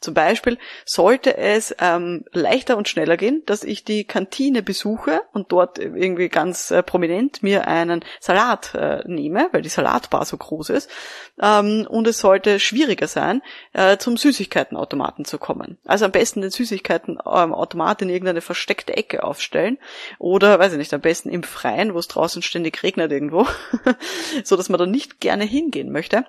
Zum 0.00 0.14
Beispiel 0.14 0.58
sollte 0.84 1.36
es 1.36 1.74
ähm, 1.78 2.24
leichter 2.32 2.76
und 2.76 2.88
schneller 2.88 3.16
gehen, 3.16 3.42
dass 3.46 3.64
ich 3.64 3.84
die 3.84 4.04
Kantine 4.04 4.62
besuche 4.62 5.22
und 5.32 5.52
dort 5.52 5.78
irgendwie 5.78 6.28
ganz 6.28 6.70
äh, 6.70 6.82
prominent 6.82 7.42
mir 7.42 7.66
einen 7.66 8.04
Salat 8.20 8.74
äh, 8.74 9.02
nehme, 9.06 9.48
weil 9.52 9.62
die 9.62 9.68
Salatbar 9.68 10.24
so 10.24 10.36
groß 10.36 10.70
ist. 10.70 10.90
Ähm, 11.40 11.86
und 11.88 12.06
es 12.06 12.18
sollte 12.18 12.60
schwieriger 12.60 13.06
sein, 13.06 13.42
äh, 13.72 13.96
zum 13.96 14.16
Süßigkeitenautomaten 14.16 15.24
zu 15.24 15.38
kommen. 15.38 15.78
Also 15.84 16.04
am 16.04 16.12
besten 16.12 16.40
den 16.40 16.50
Süßigkeitenautomat 16.50 18.02
in 18.02 18.08
irgendeine 18.08 18.40
versteckte 18.40 18.96
Ecke 18.96 19.24
aufstellen 19.24 19.78
oder, 20.18 20.58
weiß 20.58 20.72
ich 20.72 20.78
nicht, 20.78 20.94
am 20.94 21.00
besten 21.00 21.28
im 21.30 21.42
Freien, 21.42 21.94
wo 21.94 21.98
es 21.98 22.08
draußen 22.08 22.42
ständig 22.42 22.82
regnet 22.82 23.12
irgendwo, 23.12 23.46
so 24.44 24.56
dass 24.56 24.68
man 24.68 24.78
da 24.78 24.86
nicht 24.86 25.20
gerne 25.20 25.44
hingehen 25.44 25.90
möchte 25.90 26.24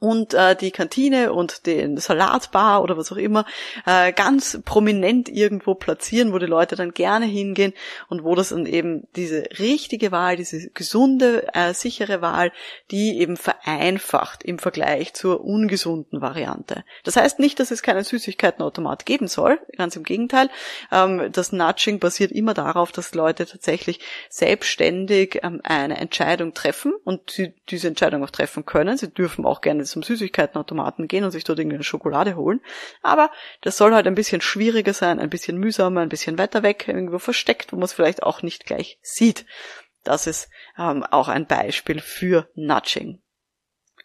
und 0.00 0.34
äh, 0.34 0.56
die 0.56 0.70
Kantine 0.70 1.32
und 1.32 1.66
den 1.66 1.98
Salatbar 1.98 2.82
oder 2.82 2.96
was 2.96 3.12
auch 3.12 3.16
immer 3.16 3.44
äh, 3.86 4.12
ganz 4.12 4.58
prominent 4.64 5.28
irgendwo 5.28 5.74
platzieren, 5.74 6.32
wo 6.32 6.38
die 6.38 6.46
Leute 6.46 6.74
dann 6.74 6.92
gerne 6.92 7.26
hingehen 7.26 7.74
und 8.08 8.24
wo 8.24 8.34
das 8.34 8.48
dann 8.48 8.66
eben 8.66 9.06
diese 9.14 9.44
richtige 9.58 10.10
Wahl, 10.10 10.36
diese 10.36 10.70
gesunde, 10.70 11.46
äh, 11.54 11.74
sichere 11.74 12.22
Wahl, 12.22 12.50
die 12.90 13.20
eben 13.20 13.36
vereinfacht 13.36 14.42
im 14.42 14.58
Vergleich 14.58 15.12
zur 15.12 15.44
ungesunden 15.44 16.22
Variante. 16.22 16.82
Das 17.04 17.16
heißt 17.16 17.38
nicht, 17.38 17.60
dass 17.60 17.70
es 17.70 17.82
keinen 17.82 18.02
Süßigkeitenautomat 18.02 19.04
geben 19.04 19.28
soll, 19.28 19.60
ganz 19.76 19.96
im 19.96 20.04
Gegenteil. 20.04 20.48
Ähm, 20.90 21.30
das 21.30 21.52
Nudging 21.52 21.98
basiert 21.98 22.32
immer 22.32 22.54
darauf, 22.54 22.90
dass 22.90 23.14
Leute 23.14 23.44
tatsächlich 23.44 24.00
selbstständig 24.30 25.40
ähm, 25.42 25.60
eine 25.62 25.98
Entscheidung 25.98 26.54
treffen 26.54 26.94
und 27.04 27.30
sie 27.30 27.52
diese 27.68 27.88
Entscheidung 27.88 28.24
auch 28.24 28.30
treffen 28.30 28.64
können. 28.64 28.96
Sie 28.96 29.12
dürfen 29.12 29.44
auch 29.44 29.60
gerne 29.60 29.84
zum 29.90 30.02
Süßigkeitenautomaten 30.02 31.08
gehen 31.08 31.24
und 31.24 31.30
sich 31.30 31.44
dort 31.44 31.58
irgendwie 31.58 31.76
eine 31.76 31.84
Schokolade 31.84 32.36
holen. 32.36 32.60
Aber 33.02 33.30
das 33.60 33.76
soll 33.76 33.94
halt 33.94 34.06
ein 34.06 34.14
bisschen 34.14 34.40
schwieriger 34.40 34.94
sein, 34.94 35.18
ein 35.18 35.30
bisschen 35.30 35.58
mühsamer, 35.58 36.00
ein 36.00 36.08
bisschen 36.08 36.38
weiter 36.38 36.62
weg, 36.62 36.86
irgendwo 36.88 37.18
versteckt, 37.18 37.72
wo 37.72 37.76
man 37.76 37.84
es 37.84 37.92
vielleicht 37.92 38.22
auch 38.22 38.42
nicht 38.42 38.66
gleich 38.66 38.98
sieht. 39.02 39.46
Das 40.04 40.26
ist 40.26 40.48
ähm, 40.78 41.04
auch 41.04 41.28
ein 41.28 41.46
Beispiel 41.46 42.00
für 42.00 42.48
Nudging. 42.54 43.20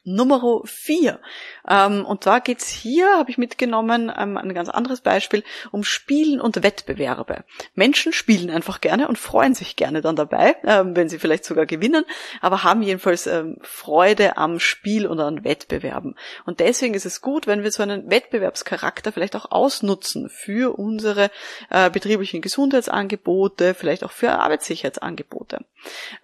Nummer 0.06 0.62
vier. 0.66 1.20
Ähm, 1.68 2.06
und 2.06 2.24
zwar 2.24 2.42
geht's 2.42 2.70
hier, 2.70 3.18
habe 3.18 3.32
ich 3.32 3.38
mitgenommen, 3.38 4.12
ähm, 4.16 4.38
ein 4.38 4.54
ganz 4.54 4.70
anderes 4.70 5.02
Beispiel, 5.02 5.44
um 5.72 5.84
Spielen 5.84 6.40
und 6.40 6.62
Wettbewerbe. 6.62 7.44
Menschen 7.74 8.14
spielen 8.14 8.52
einfach 8.52 8.82
gerne 8.82 9.08
und 9.08 9.18
freuen 9.18 9.56
sich 9.56 9.76
gerne 9.76 10.02
dann 10.02 10.16
dabei, 10.16 10.56
ähm, 10.64 10.96
wenn 10.96 11.10
sie 11.10 11.18
vielleicht 11.18 11.44
sogar 11.44 11.66
gewinnen, 11.66 12.06
aber 12.42 12.64
haben 12.64 12.84
jedenfalls 12.84 13.26
ähm, 13.26 13.58
Freude 13.62 14.38
am 14.38 14.60
Spiel 14.60 15.08
und 15.08 15.20
an 15.20 15.44
Wettbewerben. 15.44 16.16
Und 16.46 16.60
deswegen 16.60 16.94
ist 16.94 17.06
es 17.06 17.22
gut, 17.22 17.48
wenn 17.48 17.64
wir 17.64 17.72
so 17.72 17.82
einen 17.82 18.10
Wettbewerbscharakter 18.10 19.12
vielleicht 19.12 19.36
auch 19.36 19.52
ausnutzen 19.52 20.30
für 20.30 20.78
unsere 20.78 21.32
äh, 21.72 21.90
betrieblichen 21.90 22.42
Gesundheitsangebote, 22.42 23.74
vielleicht 23.74 24.04
auch 24.04 24.12
für 24.12 24.34
Arbeitssicherheitsangebote. 24.34 25.66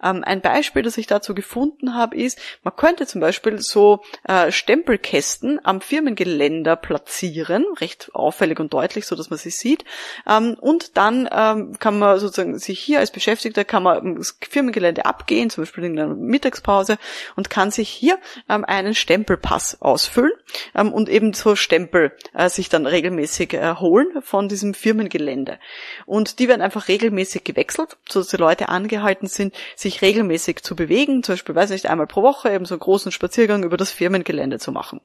Ähm, 0.02 0.22
ein 0.24 0.40
Beispiel, 0.40 0.82
das 0.82 0.98
ich 0.98 1.06
dazu 1.06 1.34
gefunden 1.34 1.94
habe, 1.94 2.16
ist, 2.16 2.38
man 2.62 2.76
könnte 2.76 3.06
zum 3.06 3.20
Beispiel 3.20 3.58
so 3.72 4.02
äh, 4.24 4.52
Stempelkästen 4.52 5.60
am 5.64 5.80
Firmengeländer 5.80 6.76
platzieren, 6.76 7.64
recht 7.80 8.10
auffällig 8.14 8.60
und 8.60 8.72
deutlich, 8.72 9.06
so 9.06 9.16
dass 9.16 9.30
man 9.30 9.38
sie 9.38 9.50
sieht. 9.50 9.84
Ähm, 10.28 10.56
und 10.60 10.96
dann 10.96 11.28
ähm, 11.32 11.78
kann 11.78 11.98
man 11.98 12.18
sozusagen 12.20 12.58
sich 12.58 12.78
hier 12.78 13.00
als 13.00 13.10
Beschäftigter 13.10 13.64
kann 13.64 13.82
man 13.82 14.16
das 14.16 14.38
Firmengelände 14.48 15.06
abgehen, 15.06 15.50
zum 15.50 15.62
Beispiel 15.62 15.84
in 15.84 15.98
einer 15.98 16.14
Mittagspause 16.14 16.98
und 17.36 17.50
kann 17.50 17.70
sich 17.70 17.88
hier 17.88 18.18
ähm, 18.48 18.64
einen 18.64 18.94
Stempelpass 18.94 19.80
ausfüllen 19.80 20.32
ähm, 20.74 20.92
und 20.92 21.08
eben 21.08 21.32
so 21.32 21.56
Stempel 21.56 22.12
äh, 22.34 22.48
sich 22.48 22.68
dann 22.68 22.86
regelmäßig 22.86 23.54
äh, 23.54 23.74
holen 23.76 24.22
von 24.22 24.48
diesem 24.48 24.74
Firmengelände. 24.74 25.58
Und 26.06 26.38
die 26.38 26.48
werden 26.48 26.62
einfach 26.62 26.88
regelmäßig 26.88 27.44
gewechselt, 27.44 27.96
sodass 28.08 28.28
die 28.28 28.36
Leute 28.36 28.68
angehalten 28.68 29.26
sind, 29.26 29.54
sich 29.76 30.02
regelmäßig 30.02 30.62
zu 30.62 30.76
bewegen, 30.76 31.22
zum 31.22 31.34
Beispiel, 31.34 31.54
weiß 31.54 31.70
nicht, 31.70 31.86
einmal 31.86 32.06
pro 32.06 32.22
Woche 32.22 32.52
eben 32.52 32.64
so 32.64 32.74
einen 32.74 32.80
großen 32.80 33.12
Spaziergang 33.12 33.61
über 33.64 33.76
das 33.76 33.92
Firmengelände 33.92 34.58
zu 34.58 34.72
machen. 34.72 35.00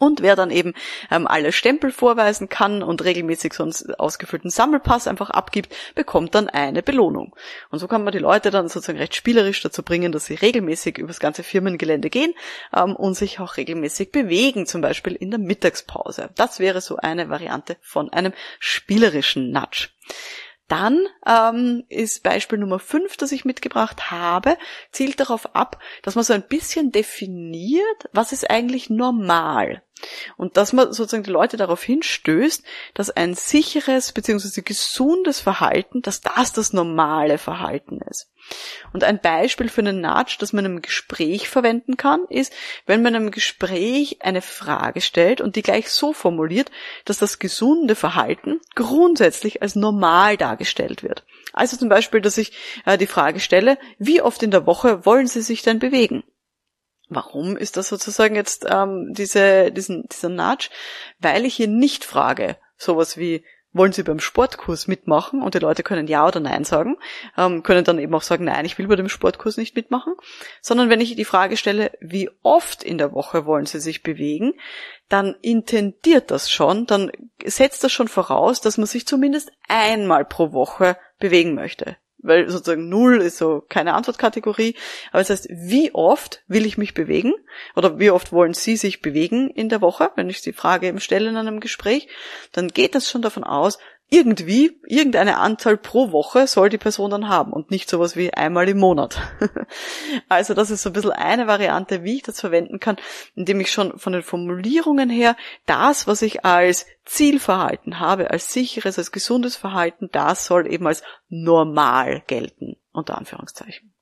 Und 0.00 0.22
wer 0.22 0.34
dann 0.34 0.50
eben 0.50 0.72
ähm, 1.10 1.26
alle 1.26 1.52
Stempel 1.52 1.92
vorweisen 1.92 2.48
kann 2.48 2.82
und 2.82 3.04
regelmäßig 3.04 3.52
so 3.52 3.64
einen 3.64 3.74
ausgefüllten 3.98 4.48
Sammelpass 4.48 5.06
einfach 5.06 5.28
abgibt, 5.28 5.76
bekommt 5.94 6.34
dann 6.34 6.48
eine 6.48 6.82
Belohnung. 6.82 7.36
Und 7.70 7.80
so 7.80 7.86
kann 7.86 8.02
man 8.02 8.12
die 8.12 8.18
Leute 8.18 8.50
dann 8.50 8.68
sozusagen 8.68 8.96
recht 8.96 9.14
spielerisch 9.14 9.60
dazu 9.60 9.82
bringen, 9.82 10.10
dass 10.10 10.24
sie 10.24 10.36
regelmäßig 10.36 10.96
übers 10.96 11.20
ganze 11.20 11.42
Firmengelände 11.42 12.08
gehen 12.08 12.32
ähm, 12.74 12.96
und 12.96 13.12
sich 13.12 13.40
auch 13.40 13.58
regelmäßig 13.58 14.10
bewegen, 14.10 14.64
zum 14.64 14.80
Beispiel 14.80 15.12
in 15.12 15.30
der 15.30 15.38
Mittagspause. 15.38 16.30
Das 16.34 16.60
wäre 16.60 16.80
so 16.80 16.96
eine 16.96 17.28
Variante 17.28 17.76
von 17.82 18.10
einem 18.10 18.32
spielerischen 18.58 19.50
Nudge. 19.50 19.88
Dann 20.70 21.08
ähm, 21.26 21.82
ist 21.88 22.22
Beispiel 22.22 22.56
Nummer 22.56 22.78
5, 22.78 23.16
das 23.16 23.32
ich 23.32 23.44
mitgebracht 23.44 24.12
habe, 24.12 24.56
zielt 24.92 25.18
darauf 25.18 25.56
ab, 25.56 25.80
dass 26.02 26.14
man 26.14 26.22
so 26.22 26.32
ein 26.32 26.46
bisschen 26.46 26.92
definiert, 26.92 28.08
was 28.12 28.30
ist 28.30 28.48
eigentlich 28.48 28.88
normal. 28.88 29.82
Und 30.36 30.56
dass 30.56 30.72
man 30.72 30.92
sozusagen 30.92 31.24
die 31.24 31.30
Leute 31.30 31.56
darauf 31.56 31.82
hinstößt, 31.82 32.62
dass 32.94 33.10
ein 33.10 33.34
sicheres 33.34 34.12
bzw. 34.12 34.62
gesundes 34.62 35.40
Verhalten, 35.40 36.02
dass 36.02 36.20
das 36.20 36.52
das 36.52 36.72
normale 36.72 37.38
Verhalten 37.38 38.00
ist. 38.08 38.30
Und 38.92 39.04
ein 39.04 39.20
Beispiel 39.20 39.68
für 39.68 39.82
einen 39.82 40.00
Nudge, 40.00 40.36
das 40.38 40.52
man 40.52 40.64
im 40.64 40.82
Gespräch 40.82 41.48
verwenden 41.48 41.96
kann, 41.96 42.24
ist, 42.28 42.52
wenn 42.86 43.02
man 43.02 43.14
im 43.14 43.30
Gespräch 43.30 44.18
eine 44.20 44.42
Frage 44.42 45.00
stellt 45.00 45.40
und 45.40 45.56
die 45.56 45.62
gleich 45.62 45.90
so 45.90 46.12
formuliert, 46.12 46.70
dass 47.04 47.18
das 47.18 47.38
gesunde 47.38 47.94
Verhalten 47.94 48.60
grundsätzlich 48.74 49.62
als 49.62 49.76
normal 49.76 50.36
dargestellt 50.36 51.02
wird. 51.02 51.24
Also 51.52 51.76
zum 51.76 51.88
Beispiel, 51.88 52.20
dass 52.20 52.38
ich 52.38 52.52
äh, 52.86 52.98
die 52.98 53.06
Frage 53.06 53.40
stelle, 53.40 53.78
wie 53.98 54.22
oft 54.22 54.42
in 54.42 54.50
der 54.50 54.66
Woche 54.66 55.04
wollen 55.04 55.26
Sie 55.26 55.42
sich 55.42 55.62
denn 55.62 55.78
bewegen? 55.78 56.24
Warum 57.10 57.56
ist 57.56 57.76
das 57.76 57.88
sozusagen 57.88 58.36
jetzt 58.36 58.66
ähm, 58.70 59.12
diese, 59.12 59.72
diesen, 59.72 60.08
dieser 60.08 60.28
Nudge? 60.28 60.70
Weil 61.18 61.44
ich 61.44 61.54
hier 61.54 61.66
nicht 61.66 62.04
frage, 62.04 62.56
sowas 62.76 63.16
wie, 63.16 63.44
wollen 63.72 63.92
Sie 63.92 64.04
beim 64.04 64.20
Sportkurs 64.20 64.86
mitmachen? 64.86 65.42
Und 65.42 65.54
die 65.54 65.58
Leute 65.58 65.82
können 65.82 66.06
Ja 66.06 66.26
oder 66.26 66.38
Nein 66.38 66.62
sagen, 66.62 66.96
ähm, 67.36 67.64
können 67.64 67.84
dann 67.84 67.98
eben 67.98 68.14
auch 68.14 68.22
sagen, 68.22 68.44
nein, 68.44 68.64
ich 68.64 68.78
will 68.78 68.86
bei 68.86 68.94
dem 68.94 69.08
Sportkurs 69.08 69.56
nicht 69.56 69.74
mitmachen. 69.74 70.14
Sondern 70.60 70.88
wenn 70.88 71.00
ich 71.00 71.16
die 71.16 71.24
Frage 71.24 71.56
stelle, 71.56 71.90
wie 72.00 72.30
oft 72.42 72.84
in 72.84 72.96
der 72.96 73.12
Woche 73.12 73.44
wollen 73.44 73.66
Sie 73.66 73.80
sich 73.80 74.04
bewegen, 74.04 74.54
dann 75.08 75.34
intendiert 75.42 76.30
das 76.30 76.48
schon, 76.48 76.86
dann 76.86 77.10
setzt 77.44 77.82
das 77.82 77.90
schon 77.90 78.08
voraus, 78.08 78.60
dass 78.60 78.78
man 78.78 78.86
sich 78.86 79.04
zumindest 79.04 79.50
einmal 79.68 80.24
pro 80.24 80.52
Woche 80.52 80.96
bewegen 81.18 81.54
möchte 81.54 81.96
weil 82.22 82.48
sozusagen 82.48 82.88
null 82.88 83.20
ist 83.20 83.38
so 83.38 83.64
keine 83.68 83.94
Antwortkategorie. 83.94 84.74
Aber 85.10 85.20
das 85.20 85.30
heißt, 85.30 85.48
wie 85.50 85.92
oft 85.94 86.42
will 86.48 86.66
ich 86.66 86.78
mich 86.78 86.94
bewegen? 86.94 87.32
Oder 87.76 87.98
wie 87.98 88.10
oft 88.10 88.32
wollen 88.32 88.54
Sie 88.54 88.76
sich 88.76 89.02
bewegen 89.02 89.50
in 89.50 89.68
der 89.68 89.80
Woche? 89.80 90.10
Wenn 90.16 90.30
ich 90.30 90.42
die 90.42 90.52
Frage 90.52 90.86
eben 90.86 91.00
stelle 91.00 91.28
in 91.28 91.36
einem 91.36 91.60
Gespräch, 91.60 92.08
dann 92.52 92.68
geht 92.68 92.94
das 92.94 93.10
schon 93.10 93.22
davon 93.22 93.44
aus, 93.44 93.78
irgendwie, 94.10 94.80
irgendeine 94.86 95.38
Anzahl 95.38 95.76
pro 95.76 96.10
Woche 96.10 96.48
soll 96.48 96.68
die 96.68 96.78
Person 96.78 97.12
dann 97.12 97.28
haben 97.28 97.52
und 97.52 97.70
nicht 97.70 97.88
sowas 97.88 98.16
wie 98.16 98.34
einmal 98.34 98.68
im 98.68 98.78
Monat. 98.78 99.20
also 100.28 100.52
das 100.52 100.72
ist 100.72 100.82
so 100.82 100.90
ein 100.90 100.92
bisschen 100.92 101.12
eine 101.12 101.46
Variante, 101.46 102.02
wie 102.02 102.16
ich 102.16 102.22
das 102.24 102.40
verwenden 102.40 102.80
kann, 102.80 102.96
indem 103.36 103.60
ich 103.60 103.70
schon 103.70 103.98
von 104.00 104.12
den 104.12 104.22
Formulierungen 104.22 105.10
her 105.10 105.36
das, 105.64 106.08
was 106.08 106.22
ich 106.22 106.44
als 106.44 106.86
Zielverhalten 107.04 108.00
habe, 108.00 108.30
als 108.32 108.52
sicheres, 108.52 108.98
als 108.98 109.12
gesundes 109.12 109.56
Verhalten, 109.56 110.08
das 110.10 110.44
soll 110.44 110.70
eben 110.70 110.88
als 110.88 111.04
normal 111.28 112.24
gelten, 112.26 112.76
unter 112.92 113.16
Anführungszeichen. 113.16 113.94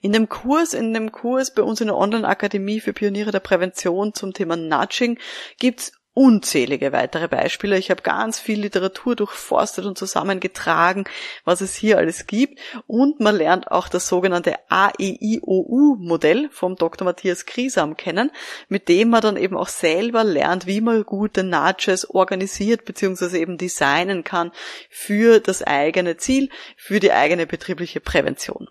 In 0.00 0.12
dem 0.12 0.28
Kurs, 0.28 0.72
in 0.72 0.94
dem 0.94 1.12
Kurs 1.12 1.52
bei 1.52 1.62
uns 1.62 1.80
in 1.80 1.88
der 1.88 1.96
Online-Akademie 1.96 2.80
für 2.80 2.92
Pioniere 2.92 3.32
der 3.32 3.40
Prävention 3.40 4.14
zum 4.14 4.32
Thema 4.32 4.56
Nudging 4.56 5.18
gibt's 5.58 5.99
unzählige 6.20 6.92
weitere 6.92 7.28
Beispiele. 7.28 7.78
Ich 7.78 7.90
habe 7.90 8.02
ganz 8.02 8.38
viel 8.38 8.60
Literatur 8.60 9.16
durchforstet 9.16 9.86
und 9.86 9.96
zusammengetragen, 9.96 11.04
was 11.46 11.62
es 11.62 11.74
hier 11.74 11.96
alles 11.96 12.26
gibt. 12.26 12.60
Und 12.86 13.20
man 13.20 13.36
lernt 13.36 13.70
auch 13.70 13.88
das 13.88 14.06
sogenannte 14.06 14.56
AEIOU-Modell 14.68 16.50
vom 16.52 16.76
Dr. 16.76 17.06
Matthias 17.06 17.46
Kriesam 17.46 17.96
kennen, 17.96 18.30
mit 18.68 18.90
dem 18.90 19.08
man 19.08 19.22
dann 19.22 19.38
eben 19.38 19.56
auch 19.56 19.68
selber 19.68 20.22
lernt, 20.22 20.66
wie 20.66 20.82
man 20.82 21.04
gute 21.04 21.42
Nudges 21.42 22.10
organisiert 22.10 22.84
bzw. 22.84 23.38
eben 23.38 23.56
designen 23.56 24.22
kann 24.22 24.52
für 24.90 25.40
das 25.40 25.62
eigene 25.62 26.18
Ziel, 26.18 26.50
für 26.76 27.00
die 27.00 27.12
eigene 27.12 27.46
betriebliche 27.46 28.00
Prävention. 28.00 28.68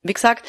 Wie 0.00 0.14
gesagt, 0.14 0.48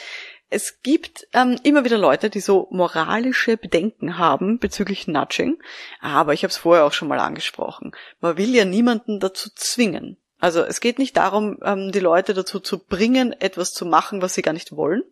es 0.51 0.81
gibt 0.83 1.27
ähm, 1.31 1.57
immer 1.63 1.85
wieder 1.85 1.97
Leute, 1.97 2.29
die 2.29 2.41
so 2.41 2.67
moralische 2.71 3.55
Bedenken 3.55 4.17
haben 4.17 4.59
bezüglich 4.59 5.07
Nudging, 5.07 5.57
aber 6.01 6.33
ich 6.33 6.43
habe 6.43 6.51
es 6.51 6.57
vorher 6.57 6.85
auch 6.85 6.91
schon 6.91 7.07
mal 7.07 7.19
angesprochen. 7.19 7.93
Man 8.19 8.37
will 8.37 8.53
ja 8.53 8.65
niemanden 8.65 9.21
dazu 9.21 9.49
zwingen. 9.55 10.17
Also 10.39 10.61
es 10.63 10.81
geht 10.81 10.99
nicht 10.99 11.15
darum, 11.15 11.57
ähm, 11.63 11.93
die 11.93 11.99
Leute 11.99 12.33
dazu 12.33 12.59
zu 12.59 12.79
bringen, 12.79 13.31
etwas 13.39 13.71
zu 13.71 13.85
machen, 13.85 14.21
was 14.21 14.33
sie 14.33 14.41
gar 14.41 14.53
nicht 14.53 14.75
wollen, 14.75 15.03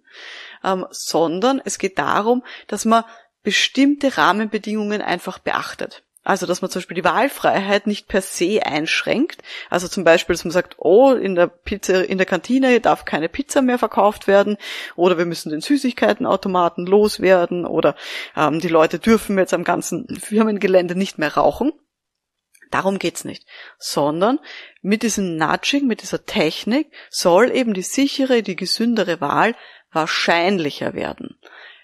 ähm, 0.64 0.86
sondern 0.92 1.62
es 1.64 1.78
geht 1.78 1.98
darum, 2.00 2.44
dass 2.68 2.84
man 2.84 3.06
bestimmte 3.42 4.18
Rahmenbedingungen 4.18 5.02
einfach 5.02 5.40
beachtet. 5.40 6.04
Also, 6.30 6.46
dass 6.46 6.62
man 6.62 6.70
zum 6.70 6.82
Beispiel 6.82 6.94
die 6.94 7.04
Wahlfreiheit 7.04 7.88
nicht 7.88 8.08
per 8.08 8.22
se 8.22 8.62
einschränkt. 8.64 9.42
Also 9.72 9.88
zum 9.88 10.04
Beispiel, 10.04 10.36
dass 10.36 10.46
man 10.46 10.52
sagt, 10.52 10.76
oh, 10.78 11.14
in 11.14 11.34
der 11.34 11.48
Pizza, 11.48 12.06
in 12.08 12.20
der 12.20 12.28
Kantine 12.28 12.80
darf 12.82 13.04
keine 13.04 13.30
Pizza 13.30 13.64
mehr 13.64 13.80
verkauft 13.80 14.28
werden 14.28 14.58
oder 14.96 15.18
wir 15.18 15.26
müssen 15.26 15.50
den 15.50 15.62
Süßigkeitenautomaten 15.62 16.86
loswerden 16.86 17.66
oder 17.66 17.96
ähm, 18.38 18.60
die 18.60 18.68
Leute 18.68 19.00
dürfen 19.00 19.40
jetzt 19.40 19.56
am 19.56 19.64
ganzen 19.64 20.06
Firmengelände 20.20 20.96
nicht 20.96 21.18
mehr 21.18 21.34
rauchen. 21.34 21.72
Darum 22.70 23.00
geht's 23.00 23.26
nicht. 23.26 23.48
Sondern 23.80 24.38
mit 24.84 25.02
diesem 25.02 25.36
Nudging, 25.36 25.88
mit 25.88 26.04
dieser 26.04 26.28
Technik 26.28 26.92
soll 27.10 27.50
eben 27.50 27.74
die 27.74 27.82
sichere, 27.82 28.44
die 28.44 28.56
gesündere 28.56 29.20
Wahl 29.20 29.56
wahrscheinlicher 29.92 30.94
werden. 30.94 31.40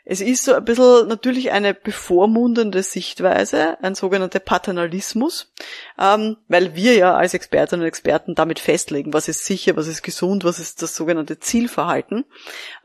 Es 0.07 0.21
ist 0.21 0.43
so 0.43 0.53
ein 0.53 0.63
bisschen 0.63 1.07
natürlich 1.07 1.51
eine 1.51 1.74
bevormundende 1.74 2.83
Sichtweise, 2.83 3.81
ein 3.83 3.95
sogenannter 3.95 4.39
Paternalismus, 4.39 5.51
ähm, 6.00 6.38
weil 6.47 6.75
wir 6.75 6.93
ja 6.93 7.15
als 7.15 7.33
Expertinnen 7.33 7.81
und 7.81 7.88
Experten 7.88 8.35
damit 8.35 8.59
festlegen, 8.59 9.13
was 9.13 9.27
ist 9.27 9.45
sicher, 9.45 9.75
was 9.75 9.88
ist 9.88 10.03
gesund, 10.03 10.43
was 10.43 10.59
ist 10.59 10.83
das 10.83 10.95
sogenannte 10.95 11.39
Zielverhalten. 11.39 12.25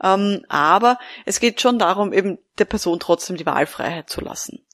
Ähm, 0.03 0.43
aber 0.49 0.97
es 1.25 1.39
geht 1.39 1.61
schon 1.61 1.77
darum, 1.77 2.11
eben 2.11 2.39
der 2.57 2.65
Person 2.65 2.99
trotzdem 2.99 3.37
die 3.37 3.45
Wahlfreiheit 3.45 4.09
zu 4.09 4.21
lassen. 4.21 4.65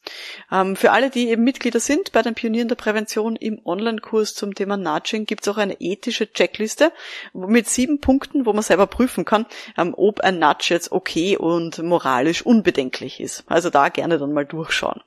Ähm, 0.52 0.76
für 0.76 0.92
alle, 0.92 1.10
die 1.10 1.30
eben 1.30 1.44
Mitglieder 1.44 1.80
sind 1.80 2.12
bei 2.12 2.22
den 2.22 2.34
Pionieren 2.34 2.68
der 2.68 2.76
Prävention 2.76 3.36
im 3.36 3.62
Online-Kurs 3.66 4.34
zum 4.34 4.56
Thema 4.56 4.78
Nudging, 4.78 5.26
gibt 5.26 5.44
es 5.44 5.48
auch 5.48 5.58
eine 5.58 5.80
ethische 5.80 6.32
Checkliste 6.32 6.92
mit 7.34 7.70
sieben 7.70 8.00
Punkten, 8.00 8.46
wo 8.46 8.54
man 8.54 8.64
selber 8.64 8.88
prüfen 8.88 9.26
kann, 9.26 9.46
ähm, 9.78 9.94
ob 9.96 10.22
ein 10.22 10.40
Nudge 10.40 10.68
jetzt 10.70 10.92
okay 10.92 11.38
und 11.38 11.80
moralisch 11.80 12.46
unbedenklich 12.46 13.20
ist. 13.20 13.44
Also 13.48 13.70
da 13.70 13.90
gerne 13.90 14.18
dann 14.18 14.34
mal 14.34 14.46
durchschauen. 14.46 15.02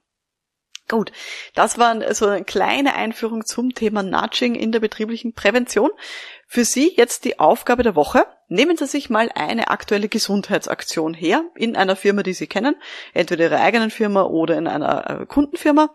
Gut, 0.90 1.12
das 1.54 1.78
war 1.78 2.14
so 2.14 2.26
eine 2.26 2.44
kleine 2.44 2.96
Einführung 2.96 3.46
zum 3.46 3.74
Thema 3.74 4.02
Nudging 4.02 4.56
in 4.56 4.72
der 4.72 4.80
betrieblichen 4.80 5.34
Prävention. 5.34 5.90
Für 6.48 6.64
Sie 6.64 6.92
jetzt 6.96 7.24
die 7.24 7.38
Aufgabe 7.38 7.84
der 7.84 7.94
Woche. 7.94 8.26
Nehmen 8.52 8.76
Sie 8.76 8.86
sich 8.86 9.10
mal 9.10 9.30
eine 9.36 9.68
aktuelle 9.68 10.08
Gesundheitsaktion 10.08 11.14
her 11.14 11.44
in 11.54 11.76
einer 11.76 11.94
Firma, 11.94 12.24
die 12.24 12.32
Sie 12.32 12.48
kennen, 12.48 12.74
entweder 13.14 13.44
Ihrer 13.44 13.60
eigenen 13.60 13.90
Firma 13.90 14.24
oder 14.24 14.58
in 14.58 14.66
einer 14.66 15.08
äh, 15.20 15.26
Kundenfirma. 15.26 15.94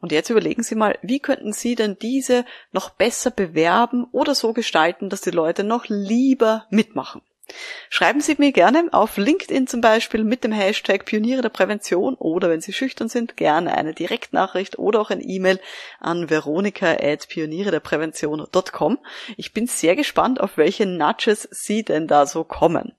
Und 0.00 0.12
jetzt 0.12 0.28
überlegen 0.28 0.62
Sie 0.62 0.74
mal, 0.74 0.98
wie 1.00 1.18
könnten 1.18 1.54
Sie 1.54 1.76
denn 1.76 1.96
diese 1.98 2.44
noch 2.72 2.90
besser 2.90 3.30
bewerben 3.30 4.06
oder 4.12 4.34
so 4.34 4.52
gestalten, 4.52 5.08
dass 5.08 5.22
die 5.22 5.30
Leute 5.30 5.64
noch 5.64 5.86
lieber 5.88 6.66
mitmachen? 6.68 7.22
Schreiben 7.90 8.20
Sie 8.20 8.36
mir 8.38 8.52
gerne 8.52 8.88
auf 8.92 9.16
LinkedIn 9.16 9.66
zum 9.66 9.80
Beispiel 9.80 10.24
mit 10.24 10.44
dem 10.44 10.52
Hashtag 10.52 11.04
Pioniere 11.04 11.42
der 11.42 11.50
Prävention 11.50 12.14
oder 12.14 12.48
wenn 12.48 12.60
Sie 12.60 12.72
schüchtern 12.72 13.08
sind, 13.08 13.36
gerne 13.36 13.76
eine 13.76 13.92
Direktnachricht 13.92 14.78
oder 14.78 15.00
auch 15.00 15.10
ein 15.10 15.20
E-Mail 15.22 15.60
an 16.00 16.30
veronika 16.30 16.92
at 16.92 17.28
pionierederprävention.com. 17.28 18.98
Ich 19.36 19.52
bin 19.52 19.66
sehr 19.66 19.94
gespannt, 19.94 20.40
auf 20.40 20.56
welche 20.56 20.86
Nudges 20.86 21.48
Sie 21.50 21.84
denn 21.84 22.08
da 22.08 22.26
so 22.26 22.44
kommen. 22.44 22.96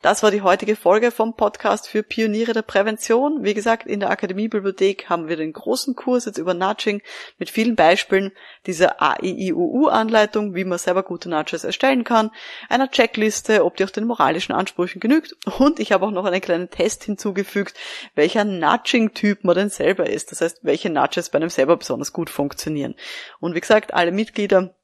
Das 0.00 0.22
war 0.22 0.30
die 0.30 0.42
heutige 0.42 0.76
Folge 0.76 1.10
vom 1.10 1.34
Podcast 1.34 1.88
für 1.88 2.04
Pioniere 2.04 2.52
der 2.52 2.62
Prävention. 2.62 3.42
Wie 3.42 3.52
gesagt, 3.52 3.84
in 3.84 3.98
der 3.98 4.10
Akademiebibliothek 4.10 5.10
haben 5.10 5.26
wir 5.26 5.36
den 5.36 5.52
großen 5.52 5.96
Kurs 5.96 6.24
jetzt 6.24 6.38
über 6.38 6.54
Nudging 6.54 7.02
mit 7.36 7.50
vielen 7.50 7.74
Beispielen 7.74 8.30
dieser 8.64 9.02
AIIUU-Anleitung, 9.02 10.54
wie 10.54 10.62
man 10.62 10.78
selber 10.78 11.02
gute 11.02 11.28
Nudges 11.28 11.64
erstellen 11.64 12.04
kann, 12.04 12.30
einer 12.68 12.88
Checkliste, 12.88 13.64
ob 13.64 13.76
die 13.76 13.82
auch 13.82 13.90
den 13.90 14.06
moralischen 14.06 14.54
Ansprüchen 14.54 15.00
genügt 15.00 15.34
und 15.58 15.80
ich 15.80 15.90
habe 15.90 16.06
auch 16.06 16.12
noch 16.12 16.26
einen 16.26 16.40
kleinen 16.40 16.70
Test 16.70 17.02
hinzugefügt, 17.02 17.76
welcher 18.14 18.44
Nudging-Typ 18.44 19.42
man 19.42 19.56
denn 19.56 19.68
selber 19.68 20.08
ist. 20.08 20.30
Das 20.30 20.40
heißt, 20.40 20.60
welche 20.62 20.90
Nudges 20.90 21.30
bei 21.30 21.38
einem 21.38 21.50
selber 21.50 21.76
besonders 21.76 22.12
gut 22.12 22.30
funktionieren. 22.30 22.94
Und 23.40 23.56
wie 23.56 23.60
gesagt, 23.60 23.94
alle 23.94 24.12
Mitglieder 24.12 24.77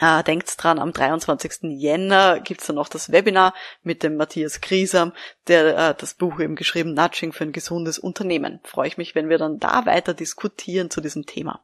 äh, 0.00 0.22
denkt 0.22 0.52
dran, 0.62 0.78
am 0.78 0.92
23. 0.92 1.70
Jänner 1.78 2.40
gibt's 2.40 2.66
dann 2.66 2.76
noch 2.76 2.88
das 2.88 3.12
Webinar 3.12 3.54
mit 3.82 4.02
dem 4.02 4.16
Matthias 4.16 4.60
Griesam, 4.60 5.12
der 5.46 5.76
äh, 5.76 5.94
das 5.98 6.14
Buch 6.14 6.40
eben 6.40 6.56
geschrieben 6.56 6.94
Nudging 6.94 7.32
für 7.32 7.44
ein 7.44 7.52
gesundes 7.52 7.98
Unternehmen. 7.98 8.60
Freue 8.64 8.88
ich 8.88 8.98
mich, 8.98 9.14
wenn 9.14 9.28
wir 9.28 9.38
dann 9.38 9.58
da 9.58 9.86
weiter 9.86 10.14
diskutieren 10.14 10.90
zu 10.90 11.00
diesem 11.00 11.26
Thema. 11.26 11.62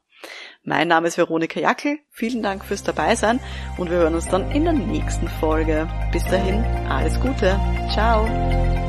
Mein 0.63 0.87
Name 0.87 1.07
ist 1.07 1.17
Veronika 1.17 1.59
Jackel. 1.59 1.99
Vielen 2.09 2.41
Dank 2.41 2.65
fürs 2.65 2.83
Dabeisein 2.83 3.39
und 3.77 3.89
wir 3.89 3.97
hören 3.97 4.15
uns 4.15 4.27
dann 4.27 4.49
in 4.51 4.63
der 4.63 4.73
nächsten 4.73 5.27
Folge. 5.27 5.87
Bis 6.11 6.23
dahin, 6.25 6.63
alles 6.89 7.19
Gute. 7.19 7.59
Ciao. 7.91 8.84